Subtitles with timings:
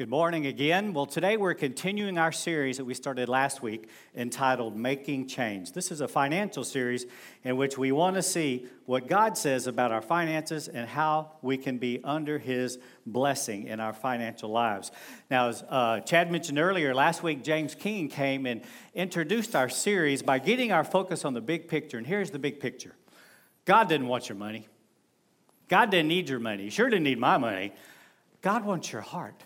[0.00, 0.94] Good morning again.
[0.94, 5.72] Well, today we're continuing our series that we started last week entitled Making Change.
[5.72, 7.04] This is a financial series
[7.44, 11.58] in which we want to see what God says about our finances and how we
[11.58, 14.90] can be under His blessing in our financial lives.
[15.30, 18.62] Now, as uh, Chad mentioned earlier, last week James King came and
[18.94, 21.98] introduced our series by getting our focus on the big picture.
[21.98, 22.94] And here's the big picture
[23.66, 24.66] God didn't want your money,
[25.68, 26.62] God didn't need your money.
[26.62, 27.74] He sure didn't need my money.
[28.40, 29.44] God wants your heart.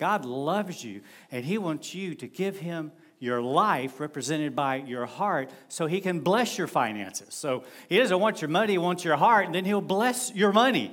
[0.00, 5.04] God loves you, and He wants you to give Him your life represented by your
[5.04, 7.34] heart so He can bless your finances.
[7.34, 10.52] So He doesn't want your money, He wants your heart, and then He'll bless your
[10.52, 10.92] money.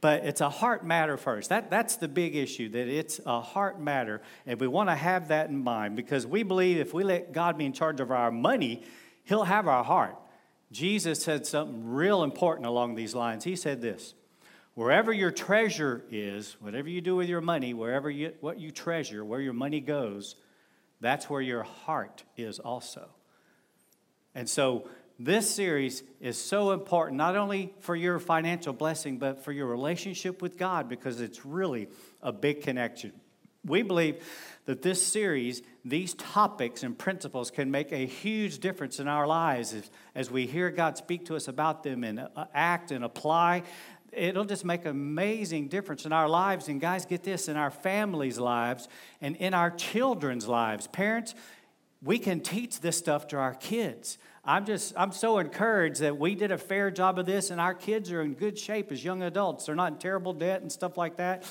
[0.00, 1.50] But it's a heart matter first.
[1.50, 4.22] That, that's the big issue, that it's a heart matter.
[4.46, 7.58] And we want to have that in mind because we believe if we let God
[7.58, 8.82] be in charge of our money,
[9.24, 10.16] He'll have our heart.
[10.72, 13.44] Jesus said something real important along these lines.
[13.44, 14.14] He said this
[14.76, 19.24] Wherever your treasure is, whatever you do with your money, wherever you, what you treasure,
[19.24, 20.36] where your money goes,
[21.00, 23.08] that's where your heart is also.
[24.34, 24.86] And so
[25.18, 30.42] this series is so important, not only for your financial blessing, but for your relationship
[30.42, 31.88] with God, because it's really
[32.20, 33.14] a big connection.
[33.64, 34.22] We believe
[34.66, 39.72] that this series, these topics and principles can make a huge difference in our lives
[39.72, 43.62] as, as we hear God speak to us about them and uh, act and apply
[44.16, 46.68] it'll just make an amazing difference in our lives.
[46.68, 48.88] And guys, get this in our families' lives
[49.20, 50.86] and in our children's lives.
[50.86, 51.34] Parents,
[52.02, 54.18] we can teach this stuff to our kids.
[54.44, 57.74] I'm just, I'm so encouraged that we did a fair job of this and our
[57.74, 59.66] kids are in good shape as young adults.
[59.66, 61.44] They're not in terrible debt and stuff like that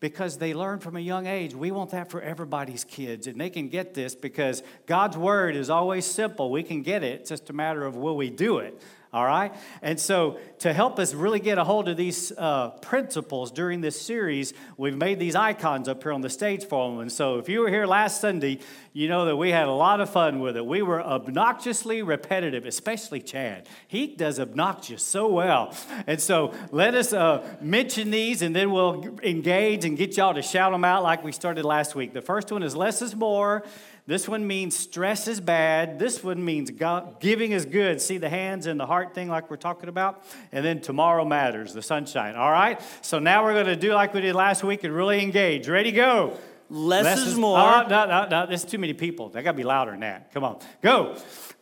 [0.00, 1.54] because they learn from a young age.
[1.54, 5.68] We want that for everybody's kids, and they can get this because God's word is
[5.68, 6.50] always simple.
[6.50, 8.82] We can get it, it's just a matter of will we do it
[9.12, 9.52] all right?
[9.82, 14.00] And so, to help us really get a hold of these uh, principles during this
[14.00, 17.00] series, we've made these icons up here on the stage for them.
[17.00, 18.60] And so, if you were here last Sunday,
[18.92, 20.64] you know that we had a lot of fun with it.
[20.64, 23.68] We were obnoxiously repetitive, especially Chad.
[23.88, 25.74] He does obnoxious so well.
[26.06, 30.42] And so, let us uh, mention these and then we'll engage and get y'all to
[30.42, 32.12] shout them out like we started last week.
[32.12, 33.64] The first one is less is more.
[34.10, 36.00] This one means stress is bad.
[36.00, 38.00] This one means God, giving is good.
[38.00, 40.24] See the hands and the heart thing, like we're talking about?
[40.50, 42.34] And then tomorrow matters, the sunshine.
[42.34, 42.82] All right?
[43.02, 45.68] So now we're going to do like we did last week and really engage.
[45.68, 45.92] Ready?
[45.92, 46.36] Go.
[46.68, 47.56] Less, Less is, is more.
[47.56, 48.46] Oh, no, no, no.
[48.48, 49.28] There's too many people.
[49.28, 50.34] They got to be louder than that.
[50.34, 50.58] Come on.
[50.82, 51.16] Go.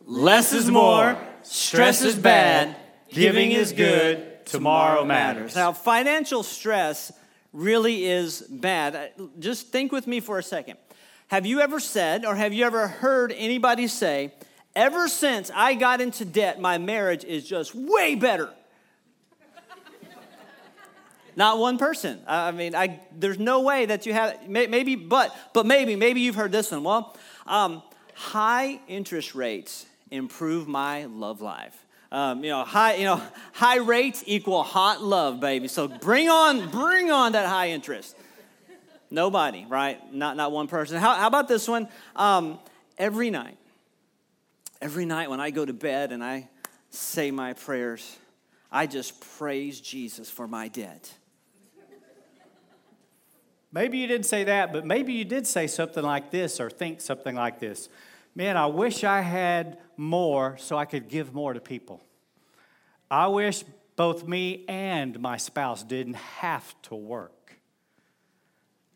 [0.07, 1.19] Less is more.
[1.43, 2.75] Stress is bad.
[3.09, 4.43] Giving is good.
[4.47, 5.55] Tomorrow matters.
[5.55, 7.11] Now, financial stress
[7.53, 9.11] really is bad.
[9.37, 10.79] Just think with me for a second.
[11.29, 14.33] Have you ever said or have you ever heard anybody say,
[14.75, 18.49] ever since I got into debt, my marriage is just way better?
[21.35, 22.19] Not one person.
[22.27, 26.33] I mean, I, there's no way that you have, maybe, but, but maybe, maybe you've
[26.35, 26.83] heard this one.
[26.83, 27.15] Well,
[27.45, 27.83] um,
[28.15, 31.85] high interest rates improve my love life.
[32.11, 33.21] Um, you know, high, you know,
[33.53, 35.67] high rates equal hot love, baby.
[35.67, 38.17] So bring on, bring on that high interest.
[39.11, 40.13] Nobody, right?
[40.13, 40.97] Not, not one person.
[40.97, 41.87] How, how about this one?
[42.15, 42.59] Um,
[42.97, 43.57] every night,
[44.81, 46.49] every night when I go to bed and I
[46.89, 48.17] say my prayers,
[48.71, 51.11] I just praise Jesus for my debt.
[53.71, 57.01] Maybe you didn't say that, but maybe you did say something like this or think
[57.01, 57.87] something like this.
[58.33, 62.01] Man, I wish I had more so I could give more to people.
[63.11, 63.63] I wish
[63.95, 67.38] both me and my spouse didn't have to work.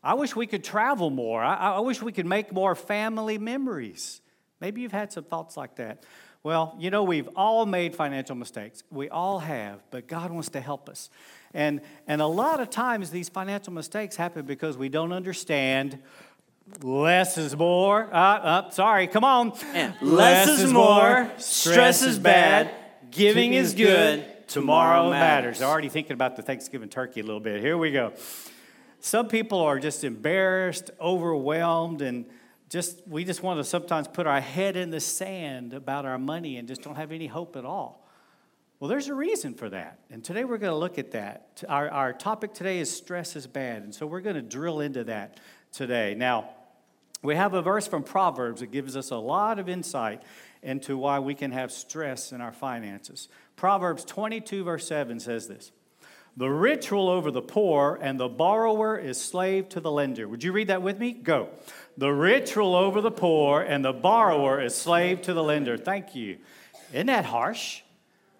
[0.04, 1.42] I wish we could travel more.
[1.42, 4.20] I, I, wish we could make more family memories.
[4.60, 6.04] Maybe you've had some thoughts like that.
[6.42, 8.82] Well, you know, we've all made financial mistakes.
[8.90, 11.08] We all have, but God wants to help us.
[11.54, 15.98] And, and a lot of times these financial mistakes happen because we don't understand
[16.82, 18.14] less is more.
[18.14, 19.50] Uh, uh, sorry, come on.
[19.50, 22.70] less, less, is more, stress is bad,
[23.10, 25.62] giving is good, tomorrow matters.
[25.62, 27.62] Already thinking about the Thanksgiving turkey a little bit.
[27.62, 28.12] Here we go.
[29.04, 32.24] Some people are just embarrassed, overwhelmed, and
[32.70, 36.56] just we just want to sometimes put our head in the sand about our money
[36.56, 38.08] and just don't have any hope at all.
[38.80, 39.98] Well, there's a reason for that.
[40.08, 41.62] And today we're going to look at that.
[41.68, 43.82] Our, our topic today is stress is bad.
[43.82, 45.38] And so we're going to drill into that
[45.70, 46.14] today.
[46.14, 46.48] Now,
[47.22, 50.22] we have a verse from Proverbs that gives us a lot of insight
[50.62, 53.28] into why we can have stress in our finances.
[53.54, 55.72] Proverbs 22, verse 7 says this
[56.36, 60.26] the rich rule over the poor, and the borrower is slave to the lender.
[60.26, 61.12] Would you read that with me?
[61.12, 61.50] Go.
[61.96, 65.76] The rich rule over the poor, and the borrower is slave to the lender.
[65.76, 66.38] Thank you.
[66.92, 67.82] Isn't that harsh?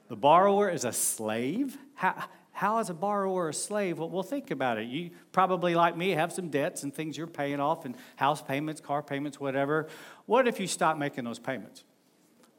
[0.09, 1.79] The borrower is a slave?
[1.95, 3.99] How, How is a borrower a slave?
[3.99, 4.87] Well, well, think about it.
[4.87, 8.81] You probably, like me, have some debts and things you're paying off, and house payments,
[8.81, 9.89] car payments, whatever.
[10.27, 11.83] What if you stop making those payments?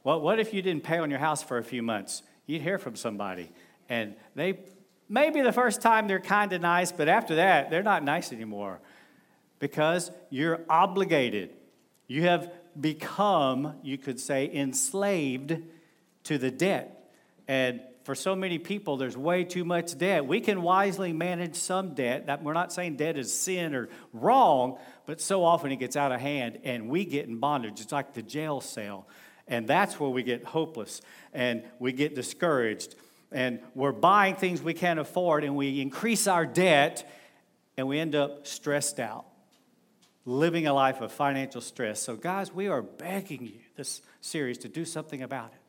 [0.04, 2.24] Well, what if you didn't pay on your house for a few months?
[2.46, 3.52] You'd hear from somebody,
[3.90, 4.60] and they
[5.10, 8.80] maybe the first time they're kind of nice, but after that, they're not nice anymore
[9.60, 11.52] because you're obligated.
[12.08, 15.58] You have become, you could say, enslaved
[16.26, 17.12] to the debt.
[17.48, 20.28] And for so many people, there's way too much debt.
[20.28, 22.44] We can wisely manage some debt.
[22.44, 26.20] We're not saying debt is sin or wrong, but so often it gets out of
[26.20, 27.82] hand and we get in bondage.
[27.82, 29.08] It's like the jail cell.
[29.48, 31.02] And that's where we get hopeless
[31.34, 32.96] and we get discouraged.
[33.36, 37.06] And we're buying things we can't afford and we increase our debt
[37.76, 39.26] and we end up stressed out
[40.26, 42.02] living a life of financial stress.
[42.02, 45.60] So, guys, we are begging you this series to do something about it.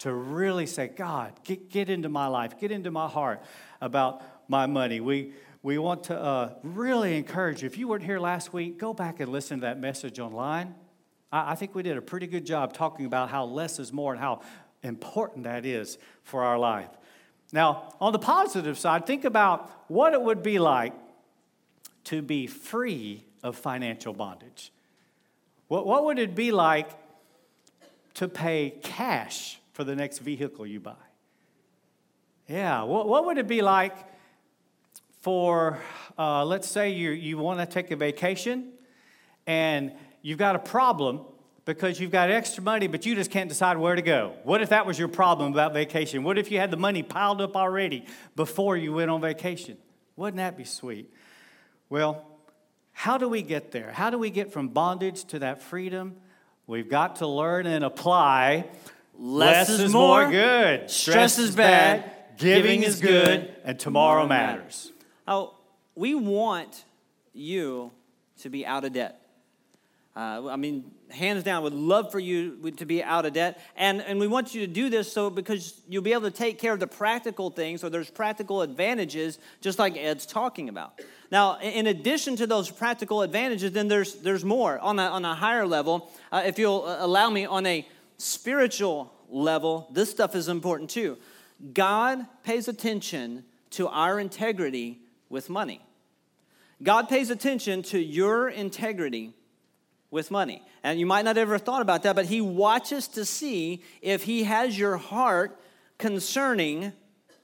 [0.00, 3.40] To really say, God, get, get into my life, get into my heart
[3.80, 4.98] about my money.
[4.98, 5.32] We,
[5.62, 7.66] we want to uh, really encourage you.
[7.66, 10.74] If you weren't here last week, go back and listen to that message online.
[11.30, 14.12] I, I think we did a pretty good job talking about how less is more
[14.12, 14.42] and how
[14.86, 16.88] important that is for our life.
[17.52, 20.94] Now, on the positive side, think about what it would be like
[22.04, 24.72] to be free of financial bondage?
[25.68, 26.88] What, what would it be like
[28.14, 30.94] to pay cash for the next vehicle you buy?
[32.48, 33.96] Yeah, what, what would it be like
[35.20, 35.80] for,
[36.16, 38.72] uh, let's say you, you want to take a vacation
[39.46, 39.92] and
[40.22, 41.22] you've got a problem
[41.66, 44.34] because you've got extra money, but you just can't decide where to go.
[44.44, 46.22] What if that was your problem about vacation?
[46.22, 49.76] What if you had the money piled up already before you went on vacation?
[50.14, 51.12] Wouldn't that be sweet?
[51.90, 52.24] Well,
[52.92, 53.90] how do we get there?
[53.90, 56.14] How do we get from bondage to that freedom?
[56.68, 58.66] We've got to learn and apply.
[59.18, 60.90] Less, Less is, more, more, good.
[60.90, 62.04] Stress, Stress is bad.
[62.04, 62.38] bad.
[62.38, 63.54] Giving, giving is good.
[63.64, 64.62] And tomorrow, tomorrow matters.
[64.62, 64.92] matters.
[65.26, 65.54] Oh,
[65.96, 66.84] we want
[67.32, 67.90] you
[68.40, 69.25] to be out of debt.
[70.16, 73.60] Uh, I mean, hands down, would love for you to be out of debt.
[73.76, 76.58] And, and we want you to do this so because you'll be able to take
[76.58, 81.00] care of the practical things, or there's practical advantages, just like Ed's talking about.
[81.30, 85.34] Now, in addition to those practical advantages, then there's, there's more on a, on a
[85.34, 86.10] higher level.
[86.32, 87.86] Uh, if you'll uh, allow me, on a
[88.16, 91.18] spiritual level, this stuff is important too.
[91.74, 95.82] God pays attention to our integrity with money.
[96.82, 99.34] God pays attention to your integrity
[100.10, 100.62] with money.
[100.82, 104.44] And you might not ever thought about that, but He watches to see if He
[104.44, 105.58] has your heart
[105.98, 106.92] concerning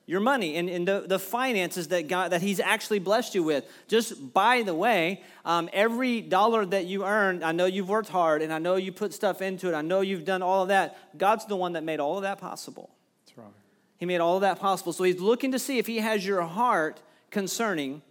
[0.06, 3.64] your money and, and the, the finances that God that He's actually blessed you with.
[3.88, 8.42] Just by the way, um, every dollar that you earn, I know you've worked hard
[8.42, 9.74] and I know you put stuff into it.
[9.74, 11.16] I know you've done all of that.
[11.16, 12.90] God's the one that made all of that possible.
[13.24, 13.52] That's right.
[13.96, 14.92] He made all of that possible.
[14.92, 17.00] So He's looking to see if He has your heart
[17.30, 18.02] concerning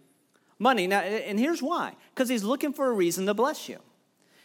[0.58, 0.86] money.
[0.86, 3.78] Now, and here's why because He's looking for a reason to bless you.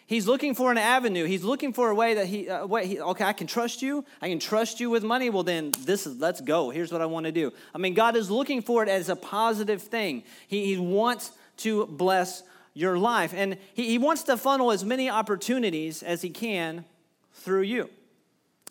[0.07, 1.25] He's looking for an avenue.
[1.25, 4.05] He's looking for a way that he, uh, he, okay, I can trust you.
[4.21, 5.29] I can trust you with money.
[5.29, 6.69] Well, then this is, let's go.
[6.69, 7.51] Here's what I want to do.
[7.75, 10.23] I mean, God is looking for it as a positive thing.
[10.47, 12.43] He, he wants to bless
[12.73, 13.33] your life.
[13.35, 16.85] And he, he wants to funnel as many opportunities as he can
[17.33, 17.89] through you.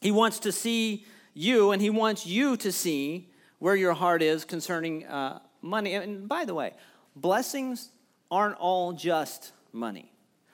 [0.01, 1.05] He wants to see
[1.35, 3.29] you, and he wants you to see
[3.59, 5.93] where your heart is concerning uh, money.
[5.93, 6.73] And by the way,
[7.15, 7.91] blessings
[8.31, 10.13] aren't all just money.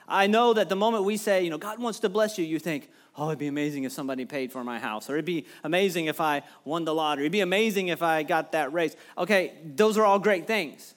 [0.08, 2.58] I know that the moment we say, you know, God wants to bless you, you
[2.58, 6.06] think, oh, it'd be amazing if somebody paid for my house, or it'd be amazing
[6.06, 8.96] if I won the lottery, it'd be amazing if I got that raise.
[9.16, 10.94] Okay, those are all great things.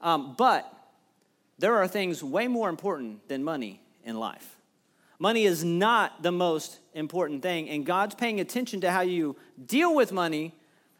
[0.00, 0.72] Um, but
[1.58, 4.56] there are things way more important than money in life.
[5.18, 9.94] Money is not the most important thing, and God's paying attention to how you deal
[9.94, 10.54] with money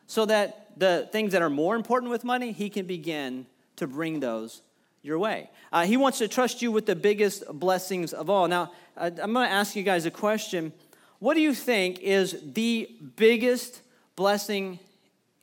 [0.07, 4.21] so that the things that are more important with money, He can begin to bring
[4.21, 4.63] those
[5.03, 5.51] your way.
[5.73, 8.49] Uh, he wants to trust you with the biggest blessings of all.
[8.49, 10.73] Now, I'm going to ask you guys a question.
[11.19, 13.83] What do you think is the biggest
[14.17, 14.79] blessing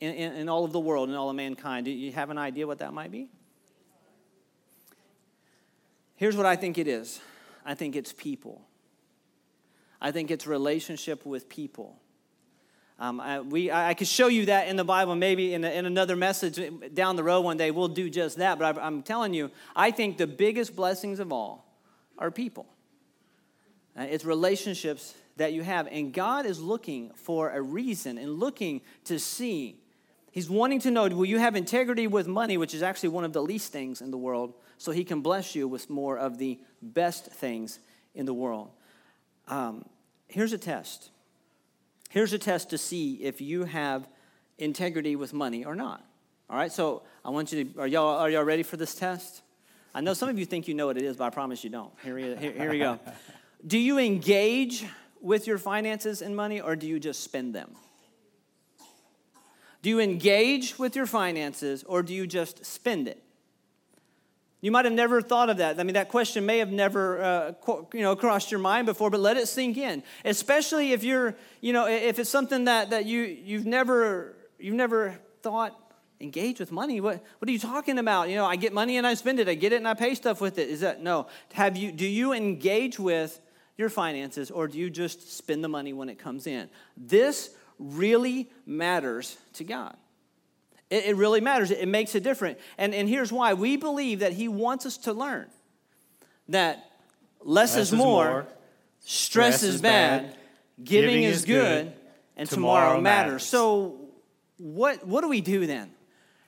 [0.00, 1.84] in, in, in all of the world, in all of mankind?
[1.84, 3.28] Do you have an idea what that might be?
[6.16, 7.20] Here's what I think it is
[7.64, 8.62] I think it's people.
[10.02, 12.00] I think it's relationship with people.
[13.00, 15.86] Um, I, we, I, could show you that in the Bible, maybe in, a, in
[15.86, 16.60] another message
[16.92, 18.58] down the road one day, we'll do just that.
[18.58, 21.64] But I, I'm telling you, I think the biggest blessings of all
[22.18, 22.66] are people.
[23.98, 25.88] Uh, it's relationships that you have.
[25.90, 29.80] And God is looking for a reason and looking to see.
[30.30, 33.32] He's wanting to know will you have integrity with money, which is actually one of
[33.32, 36.60] the least things in the world, so He can bless you with more of the
[36.82, 37.78] best things
[38.14, 38.70] in the world.
[39.48, 39.86] Um,
[40.28, 41.10] here's a test
[42.10, 44.08] Here's a test to see if you have
[44.58, 46.04] integrity with money or not.
[46.50, 49.42] All right, so I want you to, are y'all, are y'all ready for this test?
[49.94, 51.70] I know some of you think you know what it is, but I promise you
[51.70, 51.92] don't.
[52.02, 52.98] Here we, here, here we go.
[53.64, 54.84] Do you engage
[55.20, 57.76] with your finances and money, or do you just spend them?
[59.80, 63.22] Do you engage with your finances, or do you just spend it?
[64.60, 65.80] You might have never thought of that.
[65.80, 67.52] I mean, that question may have never, uh,
[67.94, 70.02] you know, crossed your mind before, but let it sink in.
[70.24, 75.18] Especially if you're, you know, if it's something that, that you, you've never, you've never
[75.42, 75.78] thought,
[76.20, 77.00] engage with money.
[77.00, 78.28] What, what are you talking about?
[78.28, 79.48] You know, I get money and I spend it.
[79.48, 80.68] I get it and I pay stuff with it.
[80.68, 81.26] Is that, no.
[81.54, 83.40] Have you, do you engage with
[83.78, 86.68] your finances or do you just spend the money when it comes in?
[86.94, 89.96] This really matters to God.
[90.90, 91.70] It, it really matters.
[91.70, 92.58] It, it makes a difference.
[92.76, 95.46] And, and here's why we believe that He wants us to learn
[96.48, 96.84] that
[97.42, 98.46] less, less is, more, more
[99.00, 100.36] stress, stress, is bad, bad
[100.82, 101.92] giving, giving, is good, good
[102.36, 103.30] and tomorrow, tomorrow matters.
[103.32, 103.46] matters.
[103.46, 104.00] So,
[104.58, 105.90] what, what do we do then?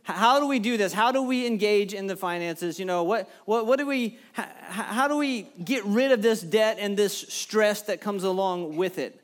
[0.04, 0.92] How do we do this?
[0.92, 2.78] How do we engage in the finances?
[2.78, 6.40] You know, what, what, what do we, how, how do we get rid of this
[6.40, 9.22] debt and this stress that comes along with it?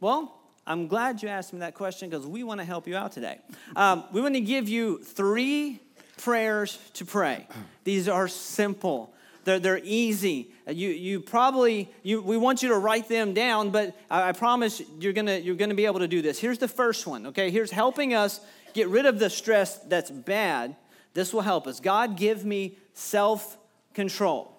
[0.00, 0.34] Well,
[0.66, 3.38] I'm glad you asked me that question because we want to help you out today.
[3.76, 5.80] Um, we want to give you three
[6.16, 7.46] prayers to pray.
[7.84, 9.12] These are simple.
[9.44, 10.50] They're, they're easy.
[10.66, 14.80] You, you probably, you, we want you to write them down, but I, I promise
[14.98, 16.38] you're gonna, you're gonna be able to do this.
[16.38, 17.50] Here's the first one, okay?
[17.50, 18.40] Here's helping us
[18.72, 20.76] get rid of the stress that's bad.
[21.12, 21.78] This will help us.
[21.78, 23.58] God, give me self
[23.92, 24.50] control.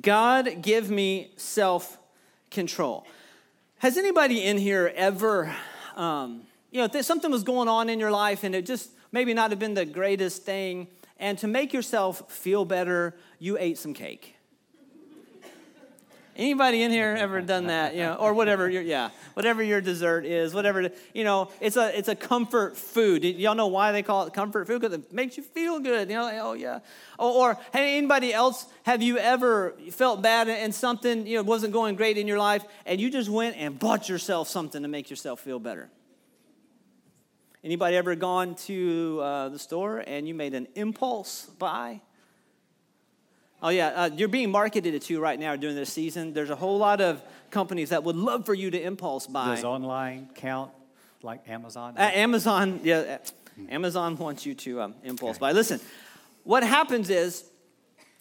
[0.00, 1.98] God, give me self
[2.50, 3.06] control.
[3.80, 5.56] Has anybody in here ever,
[5.96, 9.48] um, you know, something was going on in your life and it just maybe not
[9.48, 10.86] have been the greatest thing,
[11.18, 14.36] and to make yourself feel better, you ate some cake?
[16.36, 17.94] Anybody in here ever done that?
[17.94, 21.96] You know, or whatever your yeah, whatever your dessert is, whatever you know, it's a
[21.96, 23.24] it's a comfort food.
[23.24, 24.80] Y'all know why they call it comfort food?
[24.80, 26.08] Because it makes you feel good.
[26.08, 26.80] You know, like, oh yeah.
[27.18, 31.72] Or, or hey, anybody else have you ever felt bad and something you know wasn't
[31.72, 35.10] going great in your life, and you just went and bought yourself something to make
[35.10, 35.90] yourself feel better?
[37.62, 42.00] Anybody ever gone to uh, the store and you made an impulse buy?
[43.62, 46.32] Oh, yeah, uh, you're being marketed to right now during this season.
[46.32, 49.54] There's a whole lot of companies that would love for you to impulse buy.
[49.54, 50.70] Does online count
[51.22, 51.94] like Amazon?
[51.98, 53.18] Uh, Amazon, yeah, uh,
[53.68, 55.40] Amazon wants you to um, impulse okay.
[55.40, 55.52] buy.
[55.52, 55.78] Listen,
[56.44, 57.49] what happens is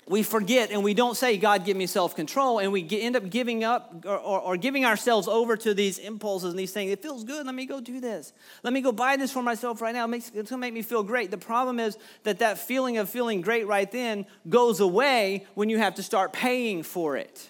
[0.10, 3.16] we forget and we don't say, God, give me self control, and we get, end
[3.16, 6.92] up giving up or, or, or, giving ourselves over to these impulses and these things.
[6.92, 7.46] It feels good.
[7.46, 8.34] Let me go do this.
[8.64, 10.06] Let me go buy this for myself right now.
[10.06, 11.30] It makes, it's going to make me feel great.
[11.30, 15.78] The problem is that that feeling of feeling great right then goes away when you
[15.78, 17.48] have to start paying for it.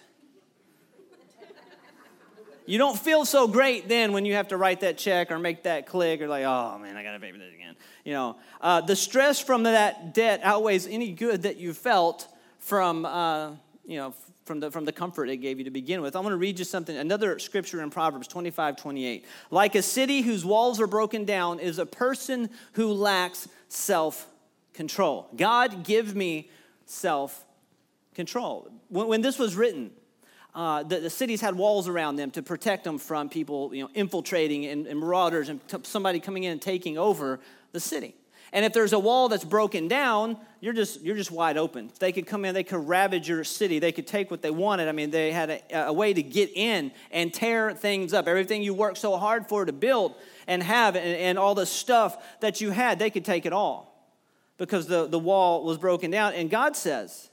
[2.65, 5.63] You don't feel so great then when you have to write that check or make
[5.63, 7.75] that click or like, oh man, I got to pay for this again.
[8.03, 12.27] You know, uh, the stress from that debt outweighs any good that you felt
[12.59, 13.51] from, uh,
[13.85, 14.13] you know,
[14.45, 16.15] from the, from the comfort it gave you to begin with.
[16.15, 19.25] I want to read you something, another scripture in Proverbs 25, 28.
[19.51, 24.27] Like a city whose walls are broken down is a person who lacks self
[24.73, 25.29] control.
[25.35, 26.49] God, give me
[26.85, 27.45] self
[28.15, 28.71] control.
[28.87, 29.91] When, when, this was written,
[30.55, 33.89] uh, the, the, cities had walls around them to protect them from people you know,
[33.93, 37.39] infiltrating and, and marauders and t- somebody coming in and taking over
[37.71, 38.15] the city.
[38.51, 41.91] And if there's a wall that's broken down, you're just, you're just wide open.
[41.99, 44.87] They could come in, they could ravage your city, they could take what they wanted.
[44.87, 48.27] I mean, they had a, a way to get in and tear things up.
[48.27, 50.15] Everything you worked so hard for to build
[50.47, 53.89] and have, and, and all the stuff that you had, they could take it all
[54.57, 56.33] because the, the wall was broken down.
[56.33, 57.29] And God says,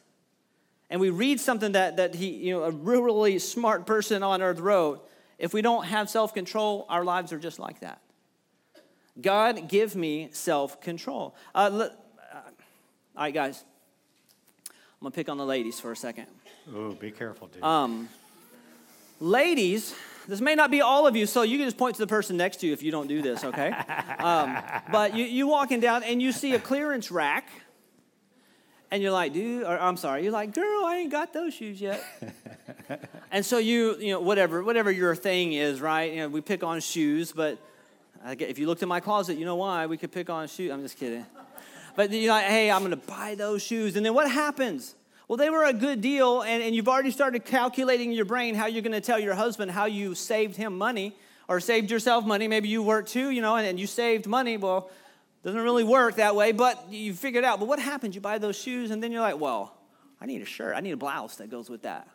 [0.89, 4.61] and we read something that, that he, you know, a really smart person on earth
[4.61, 5.09] wrote
[5.39, 8.01] if we don't have self control, our lives are just like that.
[9.21, 11.35] God, give me self control.
[11.55, 11.89] Uh, uh,
[13.17, 13.65] all right, guys.
[14.69, 16.27] I'm going to pick on the ladies for a second.
[16.75, 17.63] Oh, be careful, dude.
[17.63, 18.09] Um,
[19.21, 19.95] ladies,
[20.27, 22.37] this may not be all of you, so you can just point to the person
[22.37, 23.71] next to you if you don't do this, okay?
[24.19, 24.59] um,
[24.91, 27.49] but you, you walking down and you see a clearance rack,
[28.91, 31.81] and you're like, dude, or I'm sorry, you're like, girl, I ain't got those shoes
[31.81, 32.03] yet.
[33.31, 36.13] and so you, you know, whatever, whatever your thing is, right?
[36.13, 37.59] You know, we pick on shoes, but
[38.27, 39.87] if you looked in my closet, you know why.
[39.87, 40.71] We could pick on shoes.
[40.71, 41.25] I'm just kidding.
[41.95, 43.97] But you're like, hey, I'm going to buy those shoes.
[43.97, 44.95] And then what happens?
[45.29, 48.55] Well, they were a good deal, and, and you've already started calculating in your brain
[48.55, 51.17] how you're going to tell your husband how you saved him money
[51.49, 52.47] or saved yourself money.
[52.47, 54.57] Maybe you worked too, you know, and, and you saved money.
[54.57, 54.91] Well,
[55.43, 57.59] doesn't really work that way, but you figured it out.
[57.59, 58.15] But what happens?
[58.15, 59.77] You buy those shoes, and then you're like, well,
[60.21, 60.77] I need a shirt.
[60.77, 62.09] I need a blouse that goes with that.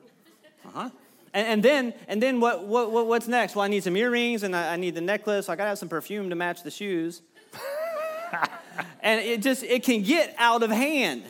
[0.66, 0.90] Uh huh.
[1.34, 3.56] And, and, then, and then what, what, what's next?
[3.56, 5.46] Well, I need some earrings and I, I need the necklace.
[5.46, 7.22] So I got to have some perfume to match the shoes.
[9.02, 11.24] and it just it can get out of hand.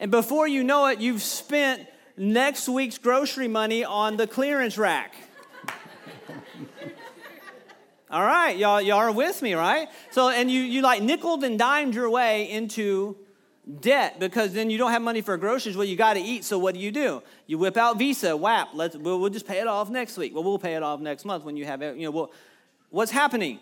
[0.00, 1.86] And before you know it, you've spent
[2.16, 5.14] next week's grocery money on the clearance rack.
[8.10, 9.88] All right, y'all, y'all are with me, right?
[10.10, 13.16] So, and you, you like nickel and dimed your way into
[13.80, 15.76] debt because then you don't have money for groceries.
[15.76, 16.44] Well, you got to eat.
[16.44, 17.22] So what do you do?
[17.46, 18.70] You whip out Visa, WAP.
[18.74, 20.34] Let's we'll, we'll, just pay it off next week.
[20.34, 21.96] Well, we'll pay it off next month when you have it.
[21.96, 22.32] You know, well,
[22.90, 23.58] what's happening?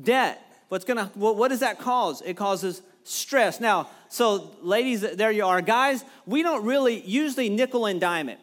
[0.00, 0.42] Debt.
[0.68, 1.10] What's gonna?
[1.14, 2.22] What, what does that cause?
[2.22, 3.60] It causes stress.
[3.60, 6.04] Now, so ladies, there you are, guys.
[6.26, 8.38] We don't really usually nickel and dime it.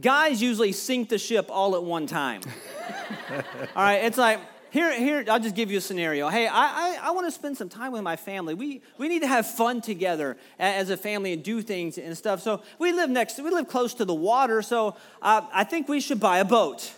[0.00, 2.40] Guys usually sink the ship all at one time.
[3.76, 4.40] all right, it's like
[4.72, 6.30] here, here, I'll just give you a scenario.
[6.30, 8.54] Hey, I, I, I want to spend some time with my family.
[8.54, 12.40] We, we need to have fun together as a family and do things and stuff.
[12.40, 16.00] So we live next, we live close to the water, so uh, I think we
[16.00, 16.90] should buy a boat.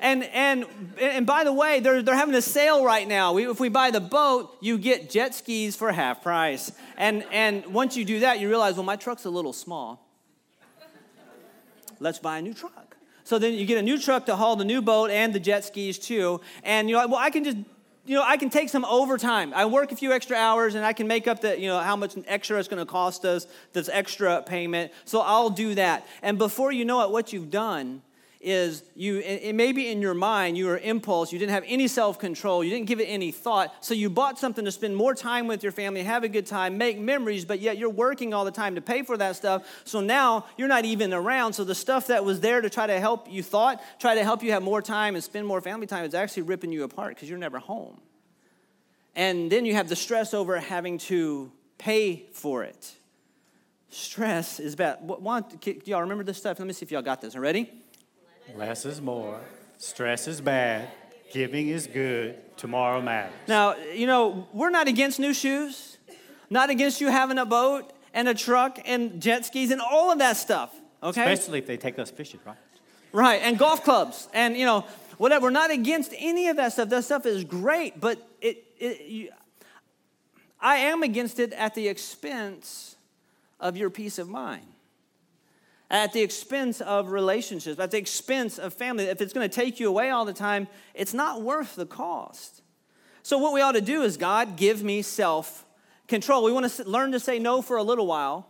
[0.00, 0.66] And, and,
[1.00, 3.32] and by the way, they're, they're having a sale right now.
[3.32, 6.70] We, if we buy the boat, you get jet skis for half price.
[6.98, 10.06] And, and once you do that, you realize, well, my truck's a little small.
[11.98, 12.87] Let's buy a new truck.
[13.28, 15.62] So then you get a new truck to haul the new boat and the jet
[15.62, 16.40] skis too.
[16.62, 17.58] And you're like, well, I can just
[18.06, 19.52] you know, I can take some overtime.
[19.54, 21.94] I work a few extra hours and I can make up the, you know, how
[21.94, 24.92] much extra it's going to cost us, this extra payment.
[25.04, 26.06] So I'll do that.
[26.22, 28.00] And before you know it, what you've done
[28.40, 31.88] is you it may be in your mind you were impulse you didn't have any
[31.88, 35.48] self-control you didn't give it any thought so you bought something to spend more time
[35.48, 38.52] with your family have a good time make memories but yet you're working all the
[38.52, 42.06] time to pay for that stuff so now you're not even around so the stuff
[42.06, 44.80] that was there to try to help you thought try to help you have more
[44.80, 48.00] time and spend more family time is actually ripping you apart because you're never home.
[49.16, 52.94] And then you have the stress over having to pay for it.
[53.90, 54.98] Stress is bad.
[55.84, 56.58] Y'all remember this stuff?
[56.58, 57.34] Let me see if y'all got this.
[57.34, 57.70] Ready
[58.56, 59.40] Less is more.
[59.78, 60.88] Stress is bad.
[61.32, 62.56] Giving is good.
[62.56, 63.34] Tomorrow matters.
[63.46, 65.98] Now, you know, we're not against new shoes,
[66.50, 70.18] not against you having a boat and a truck and jet skis and all of
[70.18, 71.32] that stuff, okay?
[71.32, 72.56] Especially if they take us fishing, right?
[73.12, 74.84] Right, and golf clubs and, you know,
[75.18, 75.44] whatever.
[75.44, 76.88] We're not against any of that stuff.
[76.88, 79.30] That stuff is great, but it, it you,
[80.60, 82.96] I am against it at the expense
[83.60, 84.66] of your peace of mind
[85.90, 89.04] at the expense of relationships, at the expense of family.
[89.04, 92.62] If it's going to take you away all the time, it's not worth the cost.
[93.22, 95.66] So, what we ought to do is God, give me self
[96.06, 96.44] control.
[96.44, 98.48] We want to learn to say no for a little while.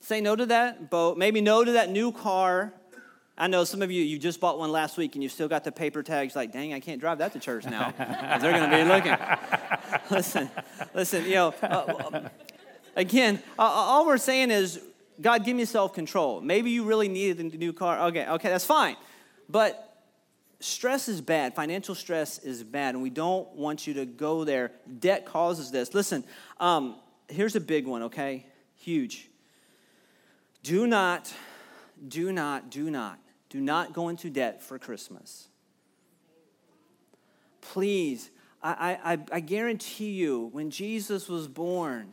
[0.00, 2.72] Say no to that boat, maybe no to that new car.
[3.36, 5.62] I know some of you, you just bought one last week and you still got
[5.62, 7.92] the paper tags like, dang, I can't drive that to church now.
[8.40, 9.16] they're going to be looking.
[10.10, 10.50] listen,
[10.92, 12.28] listen, you know, uh,
[12.96, 14.80] again, uh, all we're saying is
[15.20, 16.40] God, give me self control.
[16.40, 18.08] Maybe you really needed a new car.
[18.08, 18.96] Okay, okay, that's fine.
[19.48, 19.88] But
[20.60, 21.54] stress is bad.
[21.54, 24.72] Financial stress is bad, and we don't want you to go there.
[25.00, 25.94] Debt causes this.
[25.94, 26.24] Listen,
[26.60, 26.96] um,
[27.28, 28.46] here's a big one, okay?
[28.76, 29.28] Huge.
[30.62, 31.32] Do not,
[32.06, 35.48] do not, do not, do not go into debt for Christmas.
[37.60, 38.30] Please,
[38.62, 42.12] I, I, I guarantee you, when Jesus was born,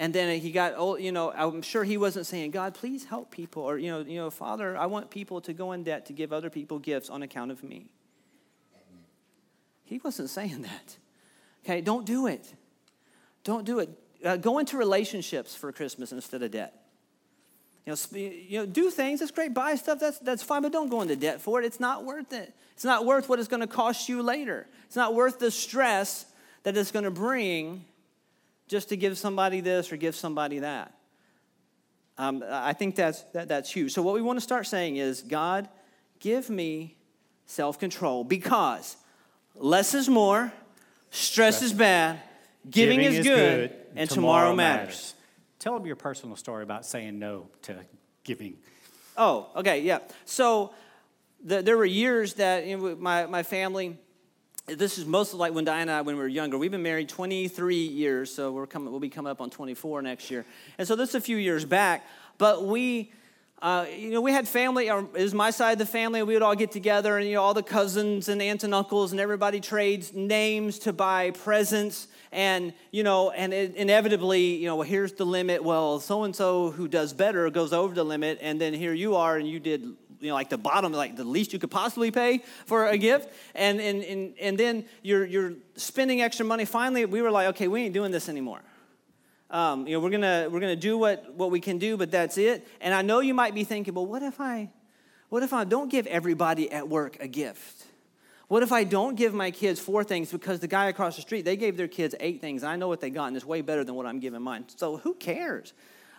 [0.00, 3.32] and then he got old, you know, I'm sure he wasn't saying, God, please help
[3.32, 3.64] people.
[3.64, 6.32] Or, you know, you know, Father, I want people to go in debt to give
[6.32, 7.90] other people gifts on account of me.
[9.84, 10.96] He wasn't saying that.
[11.64, 12.54] Okay, don't do it.
[13.42, 13.90] Don't do it.
[14.24, 16.74] Uh, go into relationships for Christmas instead of debt.
[17.84, 19.20] You know, you know, do things.
[19.20, 19.52] That's great.
[19.52, 19.98] Buy stuff.
[19.98, 20.62] That's that's fine.
[20.62, 21.64] But don't go into debt for it.
[21.64, 22.52] It's not worth it.
[22.74, 24.66] It's not worth what it's going to cost you later.
[24.86, 26.26] It's not worth the stress
[26.64, 27.84] that it's going to bring
[28.68, 30.94] just to give somebody this or give somebody that.
[32.18, 33.92] Um, I think that's, that, that's huge.
[33.92, 35.68] So, what we want to start saying is God,
[36.20, 36.96] give me
[37.46, 38.96] self control because
[39.54, 40.52] less is more,
[41.10, 41.62] stress, stress.
[41.62, 42.20] is bad,
[42.68, 44.86] giving, giving is, is, good, and tomorrow, tomorrow matters.
[44.86, 45.14] matters.
[45.60, 47.76] Tell them your personal story about saying no to
[48.24, 48.56] giving.
[49.16, 49.98] Oh, okay, yeah.
[50.24, 50.72] So,
[51.44, 53.96] the, there were years that you know, my, my family,
[54.76, 56.58] this is mostly like when Diana and I, when we were younger.
[56.58, 60.30] We've been married 23 years, so we're coming, we'll be coming up on 24 next
[60.30, 60.44] year.
[60.76, 63.12] And so this is a few years back, but we,
[63.62, 66.34] uh, you know, we had family, or it was my side of the family, we
[66.34, 69.20] would all get together, and, you know, all the cousins and aunts and uncles, and
[69.20, 72.08] everybody trades names to buy presents.
[72.30, 75.64] And, you know, and it, inevitably, you know, well, here's the limit.
[75.64, 79.16] Well, so and so who does better goes over the limit, and then here you
[79.16, 82.10] are, and you did you know, like the bottom, like the least you could possibly
[82.10, 83.32] pay for a gift.
[83.54, 86.64] And, and, and, and then you're, you're spending extra money.
[86.64, 88.60] Finally, we were like, okay, we ain't doing this anymore.
[89.50, 92.36] Um, you know, we're gonna, we're gonna do what, what we can do, but that's
[92.36, 92.66] it.
[92.80, 94.70] And I know you might be thinking, well, what if I,
[95.30, 97.84] what if I don't give everybody at work a gift?
[98.48, 101.44] What if I don't give my kids four things because the guy across the street,
[101.44, 102.64] they gave their kids eight things.
[102.64, 104.64] I know what they got, and it's way better than what I'm giving mine.
[104.76, 105.74] So who cares?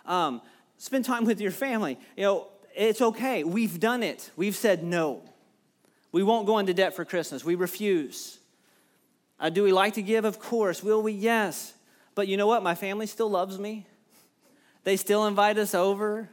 [0.06, 0.40] Um,
[0.78, 1.98] spend time with your family.
[2.16, 2.48] You know,
[2.86, 3.44] it's okay.
[3.44, 4.30] We've done it.
[4.36, 5.20] We've said no.
[6.12, 7.44] We won't go into debt for Christmas.
[7.44, 8.38] We refuse.
[9.38, 10.24] Uh, do we like to give?
[10.24, 10.82] Of course.
[10.82, 11.12] Will we?
[11.12, 11.74] Yes.
[12.14, 12.62] But you know what?
[12.62, 13.86] My family still loves me.
[14.84, 16.30] They still invite us over.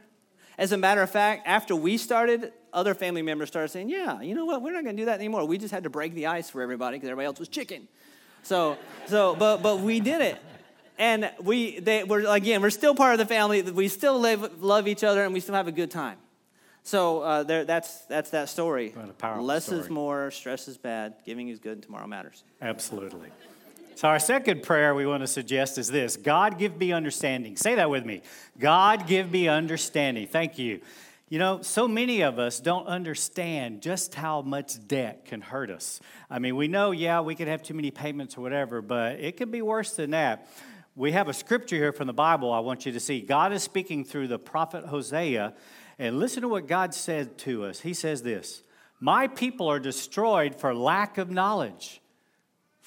[0.56, 4.34] As a matter of fact, after we started, other family members started saying, Yeah, you
[4.34, 4.62] know what?
[4.62, 5.44] We're not going to do that anymore.
[5.44, 7.88] We just had to break the ice for everybody because everybody else was chicken.
[8.42, 10.38] So, so but, but we did it.
[10.98, 13.62] And we, they, we're, again, we're still part of the family.
[13.62, 16.16] We still live, love each other and we still have a good time.
[16.88, 18.94] So uh, there, that's, that's that story.
[19.40, 19.80] Less story.
[19.80, 22.44] is more, stress is bad, giving is good, and tomorrow matters.
[22.62, 23.28] Absolutely.
[23.94, 27.58] So, our second prayer we want to suggest is this God, give me understanding.
[27.58, 28.22] Say that with me.
[28.58, 30.28] God, give me understanding.
[30.28, 30.80] Thank you.
[31.28, 36.00] You know, so many of us don't understand just how much debt can hurt us.
[36.30, 39.36] I mean, we know, yeah, we could have too many payments or whatever, but it
[39.36, 40.48] could be worse than that.
[40.96, 43.20] We have a scripture here from the Bible I want you to see.
[43.20, 45.52] God is speaking through the prophet Hosea,
[45.98, 47.80] and listen to what God said to us.
[47.80, 48.62] He says this
[49.00, 52.00] My people are destroyed for lack of knowledge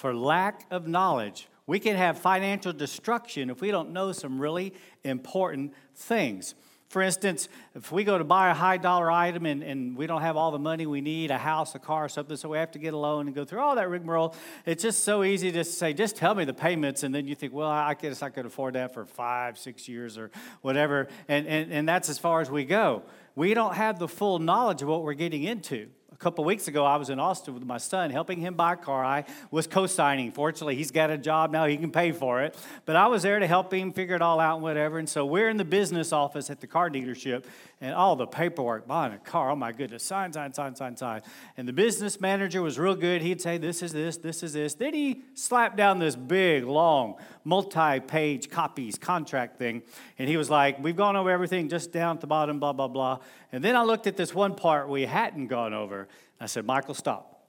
[0.01, 1.47] for lack of knowledge.
[1.67, 6.55] We can have financial destruction if we don't know some really important things.
[6.91, 10.23] For instance, if we go to buy a high dollar item and, and we don't
[10.23, 12.79] have all the money we need, a house, a car, something, so we have to
[12.79, 15.93] get a loan and go through all that rigmarole, it's just so easy to say,
[15.93, 17.03] just tell me the payments.
[17.03, 20.17] And then you think, well, I guess I could afford that for five, six years
[20.17, 20.31] or
[20.63, 21.07] whatever.
[21.29, 23.03] And, and, and that's as far as we go.
[23.37, 25.87] We don't have the full knowledge of what we're getting into
[26.21, 29.03] couple weeks ago, I was in Austin with my son, helping him buy a car.
[29.03, 30.31] I was co signing.
[30.31, 32.55] Fortunately, he's got a job now, he can pay for it.
[32.85, 34.99] But I was there to help him figure it all out and whatever.
[34.99, 37.45] And so we're in the business office at the car dealership,
[37.81, 41.21] and all the paperwork, buying a car, oh my goodness, sign, sign, sign, sign, sign.
[41.57, 43.23] And the business manager was real good.
[43.23, 44.75] He'd say, This is this, this is this.
[44.75, 49.81] Then he slapped down this big, long, multi page copies contract thing.
[50.19, 52.87] And he was like, We've gone over everything just down at the bottom, blah, blah,
[52.87, 53.19] blah.
[53.51, 56.07] And then I looked at this one part we hadn't gone over.
[56.39, 57.45] I said, Michael, stop.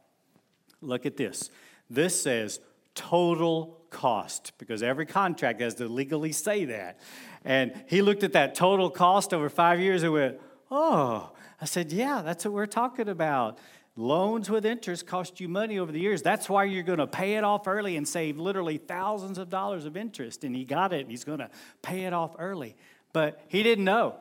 [0.81, 1.51] Look at this.
[1.89, 2.61] This says
[2.95, 6.99] total cost because every contract has to legally say that.
[7.45, 11.93] And he looked at that total cost over five years and went, Oh, I said,
[11.93, 13.59] Yeah, that's what we're talking about.
[13.95, 16.23] Loans with interest cost you money over the years.
[16.23, 19.85] That's why you're going to pay it off early and save literally thousands of dollars
[19.85, 20.45] of interest.
[20.45, 21.51] And he got it and he's going to
[21.83, 22.75] pay it off early.
[23.13, 24.17] But he didn't know.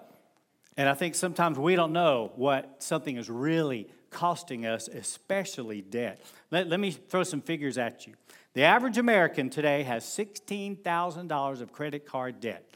[0.77, 6.21] And I think sometimes we don't know what something is really costing us, especially debt.
[6.49, 8.13] Let, let me throw some figures at you.
[8.53, 12.67] The average American today has $16,000 of credit card debt.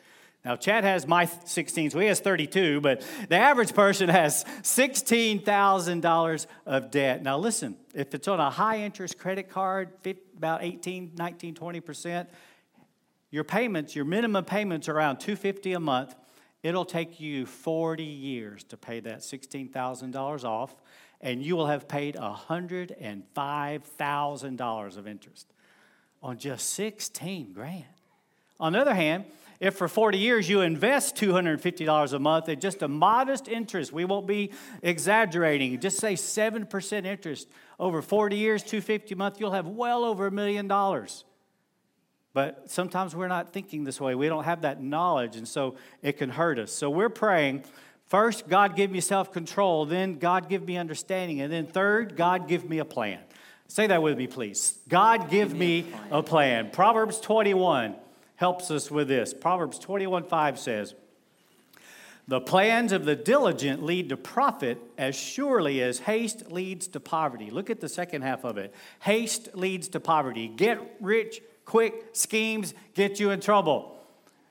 [0.46, 6.46] Now, Chad has my 16, so he has 32, but the average person has $16,000
[6.68, 7.24] of debt.
[7.24, 9.90] Now, listen, if it's on a high interest credit card,
[10.38, 12.28] about 18, 19, 20%,
[13.32, 16.16] your payments, your minimum payments are around 250 a month.
[16.66, 20.76] It'll take you 40 years to pay that $16,000 off,
[21.22, 25.54] and you will have paid $105,000 of interest
[26.24, 27.84] on just 16 grand.
[28.60, 29.26] On the other hand,
[29.60, 34.04] if for 40 years you invest $250 a month at just a modest interest, we
[34.04, 34.52] won't be
[34.82, 37.48] exaggerating, just say 7% interest
[37.80, 41.26] over 40 years, 250 a month, you'll have well over a million dollars.
[42.36, 44.14] But sometimes we're not thinking this way.
[44.14, 46.70] We don't have that knowledge, and so it can hurt us.
[46.70, 47.64] So we're praying
[48.08, 49.86] first, God, give me self control.
[49.86, 51.40] Then, God, give me understanding.
[51.40, 53.20] And then, third, God, give me a plan.
[53.70, 54.78] Say that with me, please.
[54.90, 56.08] God, give, give me, a, plan.
[56.12, 56.70] a plan.
[56.72, 57.96] Proverbs 21
[58.36, 59.34] helps us with this.
[59.34, 60.94] Proverbs 21 5 says,
[62.28, 67.50] The plans of the diligent lead to profit as surely as haste leads to poverty.
[67.50, 68.74] Look at the second half of it.
[69.00, 70.50] Haste leads to poverty.
[70.50, 73.92] Get rich quick schemes get you in trouble.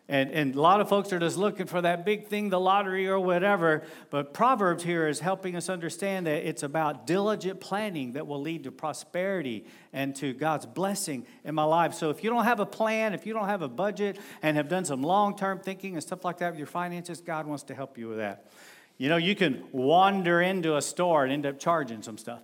[0.06, 3.08] And, and a lot of folks are just looking for that big thing, the lottery
[3.08, 3.84] or whatever.
[4.10, 8.64] But Proverbs here is helping us understand that it's about diligent planning that will lead
[8.64, 11.94] to prosperity and to God's blessing in my life.
[11.94, 14.68] So if you don't have a plan, if you don't have a budget and have
[14.68, 17.74] done some long term thinking and stuff like that with your finances, God wants to
[17.74, 18.50] help you with that.
[18.98, 22.42] You know, you can wander into a store and end up charging some stuff.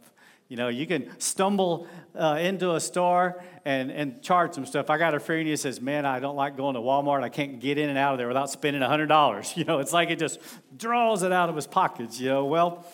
[0.51, 4.91] You know, you can stumble uh, into a store and, and charge some stuff.
[4.91, 7.23] I got a friend who says, Man, I don't like going to Walmart.
[7.23, 9.57] I can't get in and out of there without spending $100.
[9.57, 10.41] You know, it's like it just
[10.77, 12.19] draws it out of his pockets.
[12.19, 12.85] You know, well,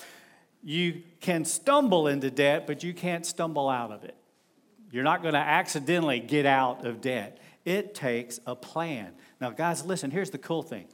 [0.62, 4.16] you can stumble into debt, but you can't stumble out of it.
[4.90, 7.38] You're not going to accidentally get out of debt.
[7.64, 9.12] It takes a plan.
[9.40, 10.88] Now, guys, listen, here's the cool thing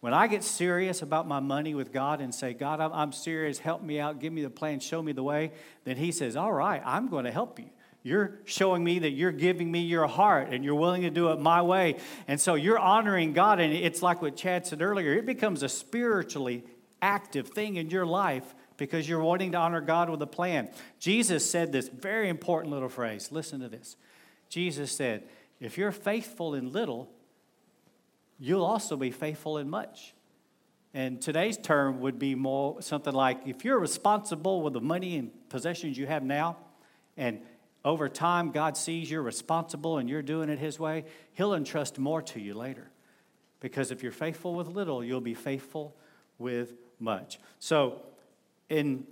[0.00, 3.82] When I get serious about my money with God and say, God, I'm, serious, help
[3.82, 5.52] me out, give me the plan, show me the way,
[5.84, 7.68] then He says, All right, I'm going to help you.
[8.02, 11.38] You're showing me that you're giving me your heart and you're willing to do it
[11.38, 11.96] my way.
[12.26, 13.60] And so you're honoring God.
[13.60, 16.64] And it's like what Chad said earlier it becomes a spiritually
[17.02, 20.70] active thing in your life because you're wanting to honor God with a plan.
[20.98, 23.30] Jesus said this very important little phrase.
[23.30, 23.96] Listen to this.
[24.48, 25.24] Jesus said,
[25.60, 27.10] If you're faithful in little,
[28.40, 30.14] you'll also be faithful in much.
[30.92, 35.30] And today's term would be more something like if you're responsible with the money and
[35.48, 36.56] possessions you have now,
[37.16, 37.40] and
[37.84, 42.22] over time God sees you're responsible and you're doing it His way, He'll entrust more
[42.22, 42.90] to you later.
[43.60, 45.94] Because if you're faithful with little, you'll be faithful
[46.38, 47.38] with much.
[47.58, 48.00] So,
[48.68, 49.06] in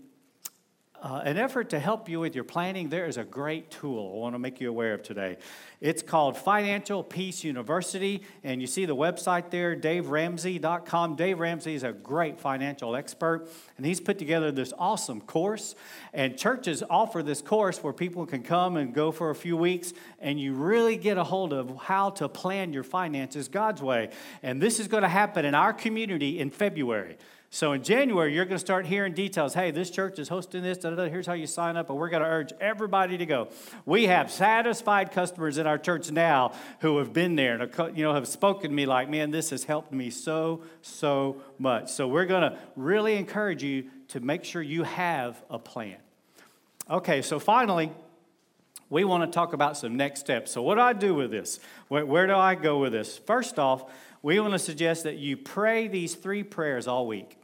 [1.03, 4.19] uh, an effort to help you with your planning, there is a great tool I
[4.19, 5.37] want to make you aware of today.
[5.81, 11.15] It's called Financial Peace University, and you see the website there, daveramsey.com.
[11.15, 15.77] Dave Ramsey is a great financial expert, and he's put together this awesome course.
[16.13, 19.93] And churches offer this course where people can come and go for a few weeks,
[20.19, 24.11] and you really get a hold of how to plan your finances God's way.
[24.43, 27.19] And this is going to happen in our community in February.
[27.51, 29.55] So in January, you're going to start hearing details.
[29.55, 30.77] Hey, this church is hosting this.
[30.79, 31.89] Da, da, da, here's how you sign up.
[31.89, 33.49] And we're going to urge everybody to go.
[33.87, 38.13] We have satisfied customers in our church now who have been there and you know
[38.13, 41.91] have spoken to me like, man, this has helped me so so much.
[41.91, 45.97] So we're going to really encourage you to make sure you have a plan.
[46.91, 47.91] Okay, so finally,
[48.91, 50.51] we want to talk about some next steps.
[50.51, 51.61] So what do I do with this?
[51.89, 53.19] Where, where do I go with this?
[53.19, 53.91] First off,
[54.29, 57.39] we want to suggest that you pray these three prayers all week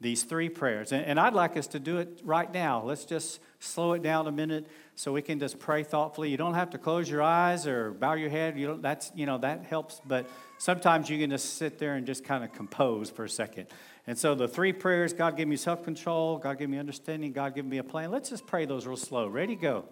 [0.00, 0.90] these three prayers.
[0.90, 2.82] And, and, I'd like us to do it right now.
[2.82, 4.66] Let's just slow it down a minute
[4.96, 6.30] so we can just pray thoughtfully.
[6.30, 8.58] You don't have to close your eyes or bow your head.
[8.58, 10.02] You that's, you know, that helps.
[10.04, 13.68] But sometimes you can just sit there and just kind of compose for a second.
[14.08, 17.54] And so the three prayers God give me self control, God give me understanding, God
[17.54, 18.10] give me a plan.
[18.10, 19.28] Let's just pray those real slow.
[19.28, 19.84] Ready, go.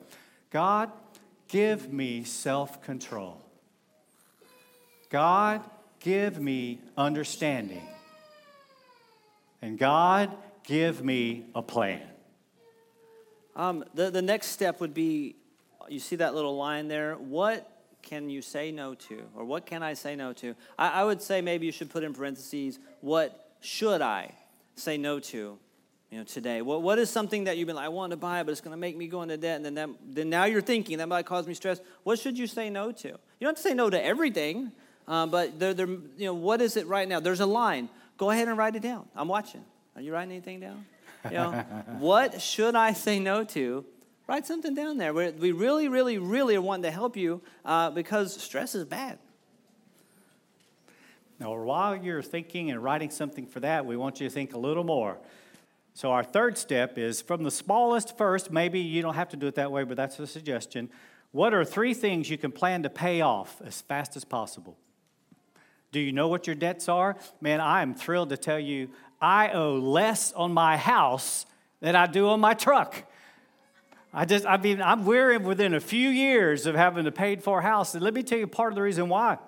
[0.51, 0.91] God,
[1.47, 3.41] give me self control.
[5.09, 5.63] God,
[6.03, 7.87] give me understanding.
[9.61, 10.31] And God,
[10.65, 12.03] give me a plan.
[13.55, 15.37] Um, the, the next step would be
[15.89, 17.15] you see that little line there?
[17.15, 17.69] What
[18.03, 19.23] can you say no to?
[19.35, 20.55] Or what can I say no to?
[20.79, 24.33] I, I would say maybe you should put in parentheses, what should I
[24.75, 25.59] say no to?
[26.11, 28.43] You know, today, what, what is something that you've been like, I want to buy,
[28.43, 30.61] but it's going to make me go into debt, and then that, then now you're
[30.61, 31.81] thinking that might cause me stress.
[32.03, 33.09] What should you say no to?
[33.09, 34.73] You don't have to say no to everything,
[35.09, 37.21] um, but they're, they're, you know, what is it right now?
[37.21, 37.89] There's a line.
[38.17, 39.07] Go ahead and write it down.
[39.17, 39.65] I'm watching.
[39.97, 40.87] Are you writing anything down?
[41.25, 41.51] You know,
[41.99, 43.85] what should I say no to?
[44.27, 45.13] Write something down there.
[45.13, 49.19] We really, really, really want to help you uh, because stress is bad.
[51.39, 54.59] Now, while you're thinking and writing something for that, we want you to think a
[54.59, 55.19] little more.
[55.95, 58.53] So, our third step is from the smallest first.
[58.53, 60.89] Maybe you don't have to do it that way, but that's a suggestion.
[61.33, 64.79] What are three things you can plan to pay off as fast as possible?
[65.93, 67.17] Do you know what your debts are?
[67.41, 68.89] Man, I am thrilled to tell you
[69.21, 71.47] I owe less on my house
[71.81, 73.05] than I do on my truck.
[74.13, 77.63] I just, I mean, I'm weary within a few years of having a paid for
[77.63, 77.95] house.
[77.95, 79.39] And let me tell you part of the reason why.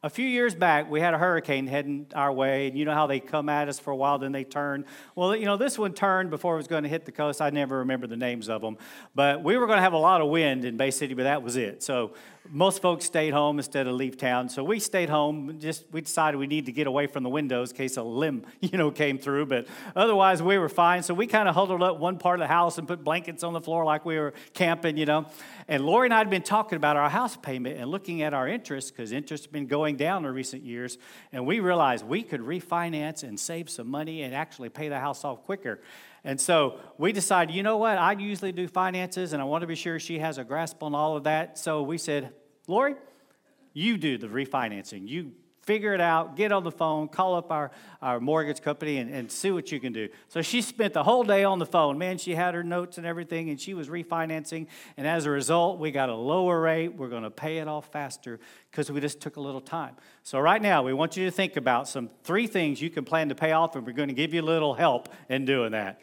[0.00, 3.08] A few years back, we had a hurricane heading our way, and you know how
[3.08, 4.84] they come at us for a while, then they turn.
[5.16, 7.42] Well, you know, this one turned before it was going to hit the coast.
[7.42, 8.78] I never remember the names of them.
[9.16, 11.42] But we were going to have a lot of wind in Bay City, but that
[11.42, 11.82] was it.
[11.82, 12.12] So
[12.50, 14.48] most folks stayed home instead of leave town.
[14.48, 15.58] So we stayed home.
[15.60, 18.46] Just we decided we need to get away from the windows in case a limb,
[18.60, 19.46] you know, came through.
[19.46, 21.02] But otherwise, we were fine.
[21.02, 23.52] So we kind of huddled up one part of the house and put blankets on
[23.52, 25.26] the floor like we were camping, you know.
[25.68, 28.48] And Lori and I had been talking about our house payment and looking at our
[28.48, 30.98] interest because interest has been going down in recent years.
[31.32, 35.24] And we realized we could refinance and save some money and actually pay the house
[35.24, 35.80] off quicker.
[36.24, 37.96] And so we decided, you know what?
[37.96, 40.94] I usually do finances and I want to be sure she has a grasp on
[40.94, 41.58] all of that.
[41.58, 42.32] So we said,
[42.68, 42.94] Lori,
[43.72, 45.08] you do the refinancing.
[45.08, 45.32] You
[45.68, 49.30] figure it out, get on the phone, call up our, our mortgage company, and, and
[49.30, 50.08] see what you can do.
[50.28, 51.98] So she spent the whole day on the phone.
[51.98, 54.66] Man, she had her notes and everything, and she was refinancing.
[54.96, 56.94] And as a result, we got a lower rate.
[56.94, 59.94] We're going to pay it off faster because we just took a little time.
[60.22, 63.28] So right now, we want you to think about some three things you can plan
[63.28, 66.00] to pay off, and we're going to give you a little help in doing that.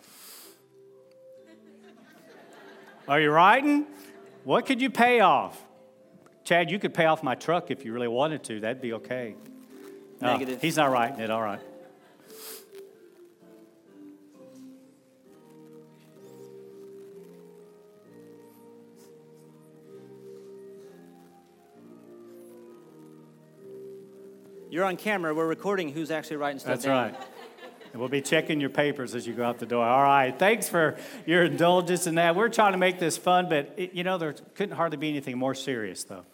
[3.07, 3.87] Are you writing?
[4.43, 5.64] What could you pay off?
[6.45, 8.59] Chad, you could pay off my truck if you really wanted to.
[8.59, 9.35] That'd be okay.
[10.21, 10.57] Negative.
[10.57, 11.31] Uh, he's not writing it.
[11.31, 11.59] All right.
[24.69, 25.33] You're on camera.
[25.33, 27.11] We're recording who's actually writing stuff That's down.
[27.13, 27.21] right.
[27.93, 29.85] And we'll be checking your papers as you go out the door.
[29.85, 30.37] All right.
[30.37, 32.35] Thanks for your indulgence in that.
[32.35, 35.37] We're trying to make this fun, but it, you know, there couldn't hardly be anything
[35.37, 36.25] more serious, though,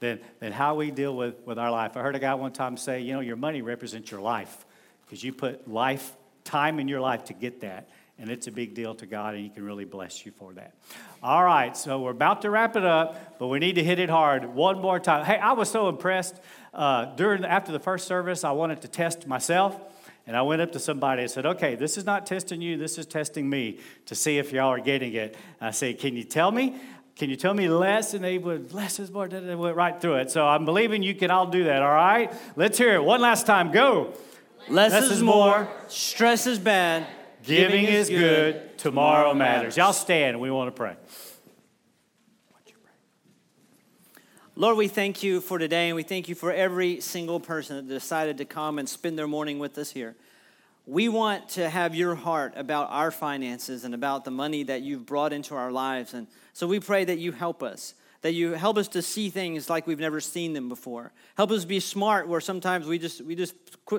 [0.00, 1.96] than, than how we deal with, with our life.
[1.96, 4.66] I heard a guy one time say, you know, your money represents your life
[5.04, 6.12] because you put life,
[6.44, 7.88] time in your life to get that.
[8.18, 10.74] And it's a big deal to God, and He can really bless you for that.
[11.22, 14.10] All right, so we're about to wrap it up, but we need to hit it
[14.10, 15.24] hard one more time.
[15.24, 16.38] Hey, I was so impressed
[16.74, 18.44] uh, during after the first service.
[18.44, 19.78] I wanted to test myself.
[20.26, 22.98] And I went up to somebody and said, okay, this is not testing you, this
[22.98, 25.34] is testing me to see if y'all are getting it.
[25.60, 26.76] I said, can you tell me?
[27.20, 28.14] Can you tell me less?
[28.14, 30.30] And they would, less is more, they went right through it.
[30.30, 32.32] So I'm believing you can all do that, all right?
[32.56, 33.72] Let's hear it one last time.
[33.72, 34.14] Go.
[34.70, 35.68] Less, Less is, is more, more.
[35.88, 37.06] stress is bad,
[37.42, 39.76] Giving is good, tomorrow matters.
[39.76, 40.96] Y'all stand, and we want to pray.
[44.56, 47.92] Lord, we thank you for today, and we thank you for every single person that
[47.92, 50.16] decided to come and spend their morning with us here.
[50.90, 55.06] We want to have your heart about our finances and about the money that you've
[55.06, 56.14] brought into our lives.
[56.14, 59.70] And so we pray that you help us, that you help us to see things
[59.70, 61.12] like we've never seen them before.
[61.36, 63.54] Help us be smart where sometimes we just, we just,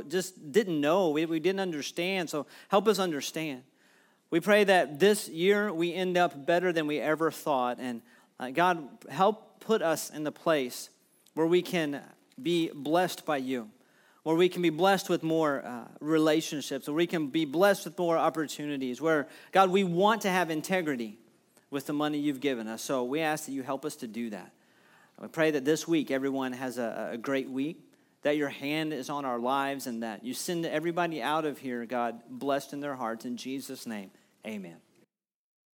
[0.09, 2.29] just didn't know, we, we didn't understand.
[2.29, 3.63] So help us understand.
[4.29, 7.77] We pray that this year we end up better than we ever thought.
[7.79, 8.01] And
[8.37, 10.89] uh, God, help put us in the place
[11.35, 12.01] where we can
[12.43, 13.69] be blessed by you,
[14.23, 17.97] where we can be blessed with more uh, relationships, where we can be blessed with
[17.97, 21.17] more opportunities, where, God, we want to have integrity
[21.71, 22.81] with the money you've given us.
[22.81, 24.51] So we ask that you help us to do that.
[25.19, 27.79] We pray that this week everyone has a, a great week,
[28.21, 31.85] that your hand is on our lives, and that you send everybody out of here,
[31.85, 33.25] God, blessed in their hearts.
[33.25, 34.11] In Jesus' name,
[34.45, 34.77] amen.